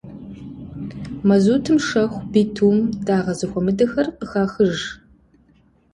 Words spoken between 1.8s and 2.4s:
шэху,